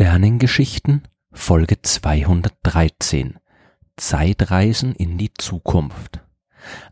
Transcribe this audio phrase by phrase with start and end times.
[0.00, 3.38] Sternengeschichten Folge 213
[3.98, 6.20] Zeitreisen in die Zukunft.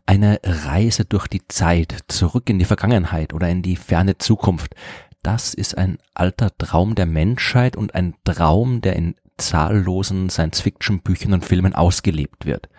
[0.05, 4.75] Eine Reise durch die Zeit, zurück in die Vergangenheit oder in die ferne Zukunft,
[5.23, 11.45] das ist ein alter Traum der Menschheit und ein Traum, der in zahllosen Science-Fiction-Büchern und
[11.45, 12.69] Filmen ausgelebt wird.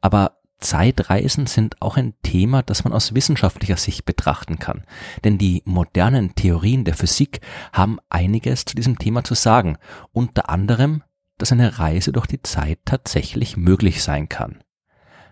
[0.00, 4.84] Aber Zeitreisen sind auch ein Thema, das man aus wissenschaftlicher Sicht betrachten kann.
[5.24, 7.40] Denn die modernen Theorien der Physik
[7.72, 9.76] haben einiges zu diesem Thema zu sagen.
[10.12, 11.02] Unter anderem,
[11.36, 14.62] dass eine Reise durch die Zeit tatsächlich möglich sein kann.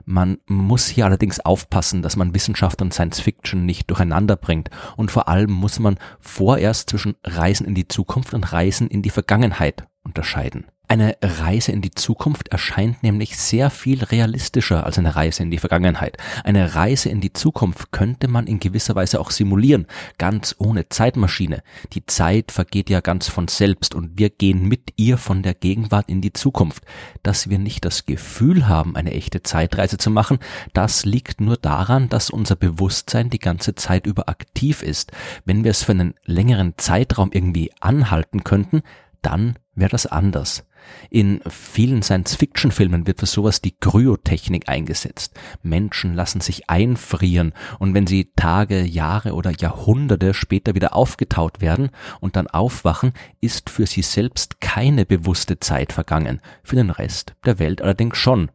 [0.05, 5.11] Man muss hier allerdings aufpassen, dass man Wissenschaft und Science Fiction nicht durcheinander bringt und
[5.11, 9.87] vor allem muss man vorerst zwischen Reisen in die Zukunft und Reisen in die Vergangenheit
[10.03, 10.67] unterscheiden.
[10.91, 15.59] Eine Reise in die Zukunft erscheint nämlich sehr viel realistischer als eine Reise in die
[15.59, 16.17] Vergangenheit.
[16.43, 19.87] Eine Reise in die Zukunft könnte man in gewisser Weise auch simulieren,
[20.19, 21.63] ganz ohne Zeitmaschine.
[21.93, 26.09] Die Zeit vergeht ja ganz von selbst und wir gehen mit ihr von der Gegenwart
[26.09, 26.83] in die Zukunft.
[27.23, 30.41] Dass wir nicht das Gefühl haben, eine echte Zeitreise zu machen,
[30.73, 35.13] das liegt nur daran, dass unser Bewusstsein die ganze Zeit über aktiv ist.
[35.45, 38.83] Wenn wir es für einen längeren Zeitraum irgendwie anhalten könnten,
[39.23, 40.67] dann wäre das anders.
[41.11, 45.39] In vielen Science-Fiction-Filmen wird für sowas die Kryotechnik eingesetzt.
[45.63, 51.91] Menschen lassen sich einfrieren und wenn sie Tage, Jahre oder Jahrhunderte später wieder aufgetaut werden
[52.21, 57.59] und dann aufwachen, ist für sie selbst keine bewusste Zeit vergangen, für den Rest der
[57.59, 58.51] Welt allerdings schon.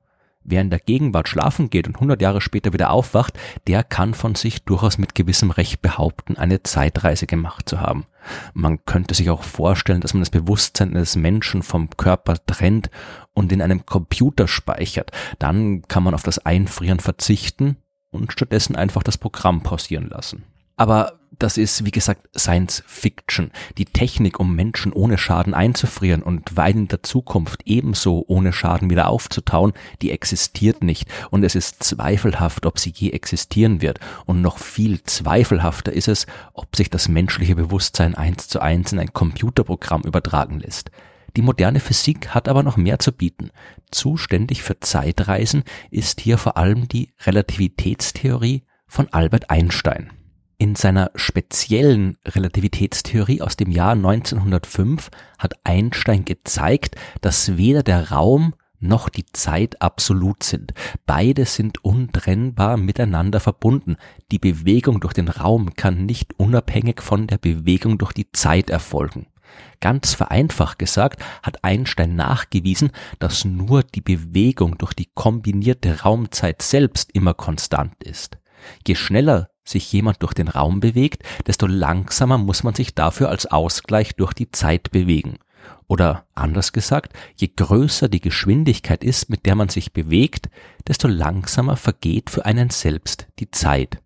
[0.48, 3.34] Wer in der Gegenwart schlafen geht und 100 Jahre später wieder aufwacht,
[3.68, 8.06] der kann von sich durchaus mit gewissem Recht behaupten, eine Zeitreise gemacht zu haben.
[8.54, 12.92] Man könnte sich auch vorstellen, dass man das Bewusstsein des Menschen vom Körper trennt
[13.34, 15.12] und in einem Computer speichert.
[15.40, 17.78] Dann kann man auf das Einfrieren verzichten
[18.12, 20.44] und stattdessen einfach das Programm pausieren lassen.
[20.78, 23.52] Aber das ist, wie gesagt, Science Fiction.
[23.78, 28.90] Die Technik, um Menschen ohne Schaden einzufrieren und weit in der Zukunft ebenso ohne Schaden
[28.90, 31.08] wieder aufzutauen, die existiert nicht.
[31.32, 34.00] Und es ist zweifelhaft, ob sie je existieren wird.
[34.26, 39.00] Und noch viel zweifelhafter ist es, ob sich das menschliche Bewusstsein eins zu eins in
[39.00, 40.92] ein Computerprogramm übertragen lässt.
[41.36, 43.52] Die moderne Physik hat aber noch mehr zu bieten.
[43.92, 50.12] Zuständig für Zeitreisen ist hier vor allem die Relativitätstheorie von Albert Einstein.
[50.58, 58.54] In seiner speziellen Relativitätstheorie aus dem Jahr 1905 hat Einstein gezeigt, dass weder der Raum
[58.80, 60.74] noch die Zeit absolut sind.
[61.06, 63.98] Beide sind untrennbar miteinander verbunden.
[64.32, 69.28] Die Bewegung durch den Raum kann nicht unabhängig von der Bewegung durch die Zeit erfolgen.
[69.82, 77.12] Ganz vereinfacht gesagt hat Einstein nachgewiesen, dass nur die Bewegung durch die kombinierte Raumzeit selbst
[77.14, 78.38] immer konstant ist.
[78.88, 83.48] Je schneller sich jemand durch den Raum bewegt, desto langsamer muss man sich dafür als
[83.48, 85.38] Ausgleich durch die Zeit bewegen.
[85.88, 90.50] Oder anders gesagt, je größer die Geschwindigkeit ist, mit der man sich bewegt,
[90.88, 94.02] desto langsamer vergeht für einen selbst die Zeit.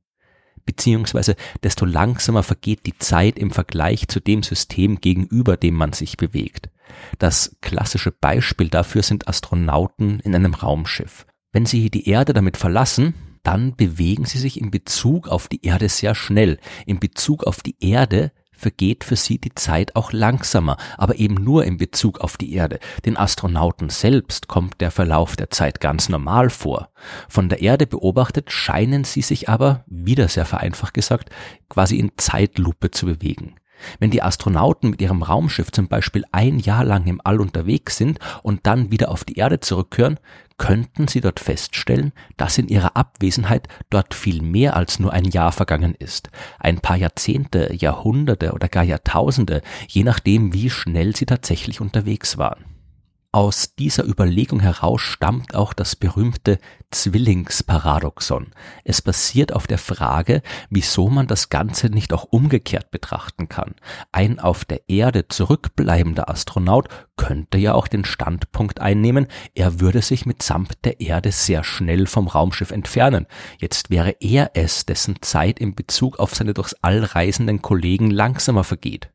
[0.65, 6.17] Beziehungsweise desto langsamer vergeht die Zeit im Vergleich zu dem System gegenüber dem man sich
[6.17, 6.69] bewegt.
[7.17, 11.25] Das klassische Beispiel dafür sind Astronauten in einem Raumschiff.
[11.51, 15.89] Wenn sie die Erde damit verlassen, dann bewegen sie sich in Bezug auf die Erde
[15.89, 16.59] sehr schnell.
[16.85, 21.63] In Bezug auf die Erde vergeht für sie die Zeit auch langsamer, aber eben nur
[21.63, 22.79] in Bezug auf die Erde.
[23.05, 26.89] Den Astronauten selbst kommt der Verlauf der Zeit ganz normal vor.
[27.29, 31.29] Von der Erde beobachtet scheinen sie sich aber, wieder sehr vereinfacht gesagt,
[31.69, 33.55] quasi in Zeitlupe zu bewegen.
[33.99, 38.19] Wenn die Astronauten mit ihrem Raumschiff zum Beispiel ein Jahr lang im All unterwegs sind
[38.43, 40.19] und dann wieder auf die Erde zurückkehren,
[40.59, 45.51] könnten sie dort feststellen, dass in ihrer Abwesenheit dort viel mehr als nur ein Jahr
[45.51, 46.29] vergangen ist.
[46.59, 52.68] Ein paar Jahrzehnte, Jahrhunderte oder gar Jahrtausende, je nachdem, wie schnell sie tatsächlich unterwegs waren.
[53.31, 56.57] Aus dieser Überlegung heraus stammt auch das berühmte
[56.89, 58.47] Zwillingsparadoxon.
[58.83, 60.41] Es basiert auf der Frage,
[60.71, 63.75] wieso man das Ganze nicht auch umgekehrt betrachten kann.
[64.11, 66.87] Ein auf der Erde zurückbleibender Astronaut
[67.17, 72.27] könnte ja auch den Standpunkt einnehmen, er würde sich mitsamt der Erde sehr schnell vom
[72.27, 73.27] Raumschiff entfernen.
[73.59, 78.63] Jetzt wäre er es, dessen Zeit in Bezug auf seine durchs All reisenden Kollegen langsamer
[78.63, 79.11] vergeht.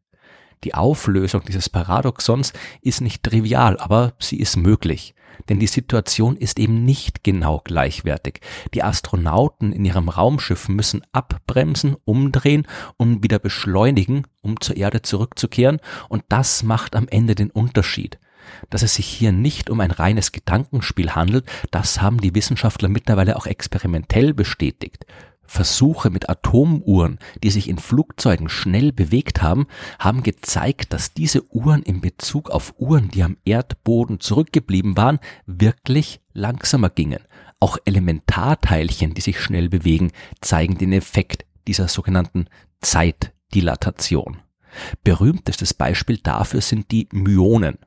[0.65, 5.15] Die Auflösung dieses Paradoxons ist nicht trivial, aber sie ist möglich.
[5.49, 8.41] Denn die Situation ist eben nicht genau gleichwertig.
[8.73, 12.67] Die Astronauten in ihrem Raumschiff müssen abbremsen, umdrehen
[12.97, 18.19] und wieder beschleunigen, um zur Erde zurückzukehren, und das macht am Ende den Unterschied.
[18.71, 23.37] Dass es sich hier nicht um ein reines Gedankenspiel handelt, das haben die Wissenschaftler mittlerweile
[23.37, 25.07] auch experimentell bestätigt.
[25.47, 29.67] Versuche mit Atomuhren, die sich in Flugzeugen schnell bewegt haben,
[29.99, 36.21] haben gezeigt, dass diese Uhren in Bezug auf Uhren, die am Erdboden zurückgeblieben waren, wirklich
[36.33, 37.21] langsamer gingen.
[37.61, 42.47] Auch Elementarteilchen, die sich schnell bewegen, zeigen den Effekt dieser sogenannten
[42.81, 44.39] Zeitdilatation.
[45.03, 47.79] Berühmtestes Beispiel dafür sind die Myonen.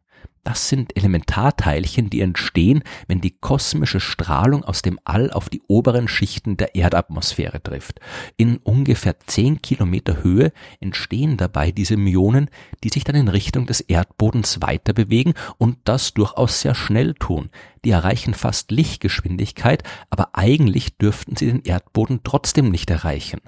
[0.48, 6.08] Das sind Elementarteilchen, die entstehen, wenn die kosmische Strahlung aus dem All auf die oberen
[6.08, 8.00] Schichten der Erdatmosphäre trifft.
[8.38, 12.50] In ungefähr 10 Kilometer Höhe entstehen dabei diese Myonen,
[12.82, 17.50] die sich dann in Richtung des Erdbodens weiter bewegen und das durchaus sehr schnell tun.
[17.84, 23.42] Die erreichen fast Lichtgeschwindigkeit, aber eigentlich dürften sie den Erdboden trotzdem nicht erreichen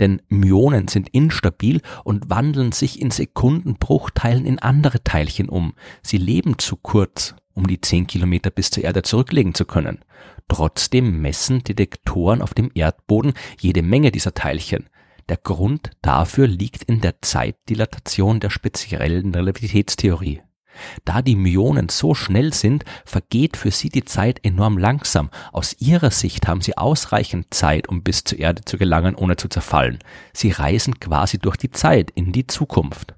[0.00, 5.74] denn Myonen sind instabil und wandeln sich in Sekundenbruchteilen in andere Teilchen um.
[6.02, 10.04] Sie leben zu kurz, um die 10 Kilometer bis zur Erde zurücklegen zu können.
[10.48, 14.88] Trotzdem messen Detektoren auf dem Erdboden jede Menge dieser Teilchen.
[15.28, 20.42] Der Grund dafür liegt in der Zeitdilatation der speziellen Relativitätstheorie.
[21.04, 25.30] Da die Myonen so schnell sind, vergeht für sie die Zeit enorm langsam.
[25.52, 29.48] Aus ihrer Sicht haben sie ausreichend Zeit, um bis zur Erde zu gelangen, ohne zu
[29.48, 29.98] zerfallen.
[30.32, 33.14] Sie reisen quasi durch die Zeit in die Zukunft.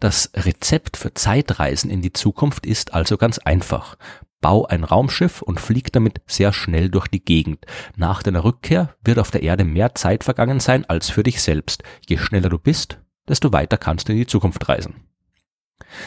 [0.00, 3.96] Das Rezept für Zeitreisen in die Zukunft ist also ganz einfach.
[4.40, 7.66] Bau ein Raumschiff und flieg damit sehr schnell durch die Gegend.
[7.96, 11.82] Nach deiner Rückkehr wird auf der Erde mehr Zeit vergangen sein als für dich selbst.
[12.06, 14.94] Je schneller du bist, desto weiter kannst du in die Zukunft reisen.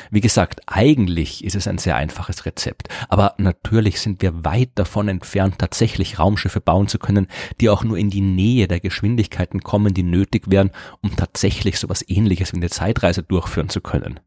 [0.10, 5.08] Wie gesagt, eigentlich ist es ein sehr einfaches Rezept, aber natürlich sind wir weit davon
[5.08, 7.28] entfernt, tatsächlich Raumschiffe bauen zu können,
[7.60, 10.72] die auch nur in die Nähe der Geschwindigkeiten kommen, die nötig wären,
[11.02, 14.20] um tatsächlich sowas ähnliches wie eine Zeitreise durchführen zu können.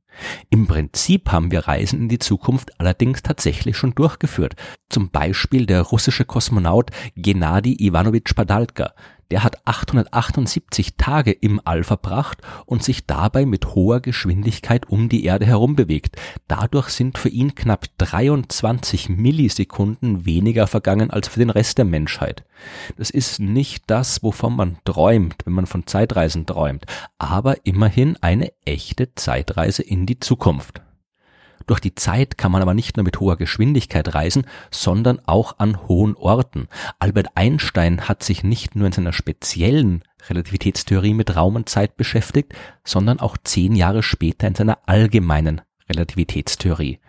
[0.51, 4.55] Im Prinzip haben wir Reisen in die Zukunft allerdings tatsächlich schon durchgeführt.
[4.89, 8.95] Zum Beispiel der russische Kosmonaut Gennady Ivanovich Padalka,
[9.35, 15.25] der hat 878 Tage im All verbracht und sich dabei mit hoher Geschwindigkeit um die
[15.25, 16.15] Erde herum bewegt.
[16.47, 22.45] Dadurch sind für ihn knapp 23 Millisekunden weniger vergangen als für den Rest der Menschheit.
[22.97, 26.85] Das ist nicht das, wovon man träumt, wenn man von Zeitreisen träumt,
[27.19, 30.81] aber immerhin eine echte Zeitreise in die Zukunft.
[31.67, 35.89] Durch die Zeit kann man aber nicht nur mit hoher Geschwindigkeit reisen, sondern auch an
[35.89, 36.69] hohen Orten.
[36.99, 42.55] Albert Einstein hat sich nicht nur in seiner speziellen Relativitätstheorie mit Raum und Zeit beschäftigt,
[42.85, 47.01] sondern auch zehn Jahre später in seiner allgemeinen Relativitätstheorie.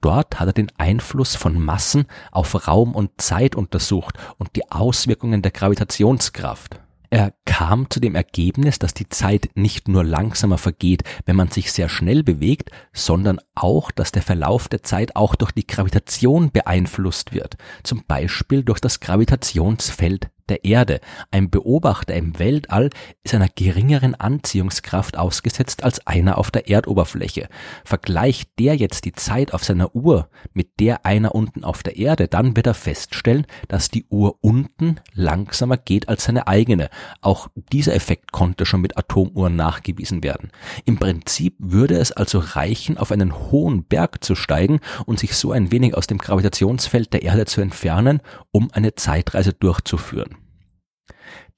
[0.00, 5.42] Dort hat er den Einfluss von Massen auf Raum und Zeit untersucht und die Auswirkungen
[5.42, 6.80] der Gravitationskraft.
[7.10, 11.72] Er kam zu dem Ergebnis, dass die Zeit nicht nur langsamer vergeht, wenn man sich
[11.72, 17.32] sehr schnell bewegt, sondern auch, dass der Verlauf der Zeit auch durch die Gravitation beeinflusst
[17.32, 21.00] wird, zum Beispiel durch das Gravitationsfeld der Erde.
[21.30, 22.90] Ein Beobachter im Weltall
[23.24, 27.48] ist einer geringeren Anziehungskraft ausgesetzt als einer auf der Erdoberfläche.
[27.84, 32.28] Vergleicht der jetzt die Zeit auf seiner Uhr mit der einer unten auf der Erde,
[32.28, 36.88] dann wird er feststellen, dass die Uhr unten langsamer geht als seine eigene.
[37.20, 40.50] Auch dieser Effekt konnte schon mit Atomuhren nachgewiesen werden.
[40.84, 45.52] Im Prinzip würde es also reichen, auf einen hohen Berg zu steigen und sich so
[45.52, 48.20] ein wenig aus dem Gravitationsfeld der Erde zu entfernen,
[48.52, 50.35] um eine Zeitreise durchzuführen.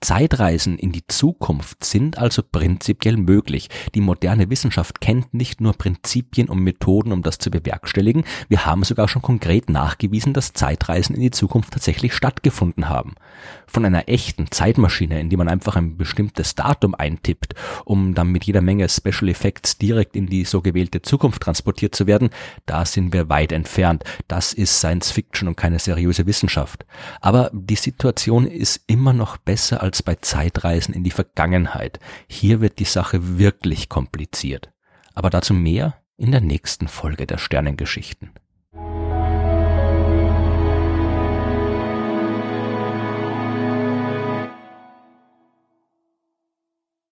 [0.01, 3.69] Zeitreisen in die Zukunft sind also prinzipiell möglich.
[3.97, 8.85] Die moderne Wissenschaft kennt nicht nur Prinzipien und Methoden, um das zu bewerkstelligen, wir haben
[8.85, 13.17] sogar schon konkret nachgewiesen, dass Zeitreisen in die Zukunft tatsächlich stattgefunden haben.
[13.67, 18.45] Von einer echten Zeitmaschine, in die man einfach ein bestimmtes Datum eintippt, um dann mit
[18.45, 22.31] jeder Menge Special Effects direkt in die so gewählte Zukunft transportiert zu werden,
[22.67, 24.05] da sind wir weit entfernt.
[24.29, 26.87] Das ist Science Fiction und keine seriöse Wissenschaft.
[27.21, 32.01] Aber die Situation ist immer noch besser als bei Zeitreisen in die Vergangenheit.
[32.29, 34.71] Hier wird die Sache wirklich kompliziert.
[35.15, 38.31] Aber dazu mehr in der nächsten Folge der Sternengeschichten.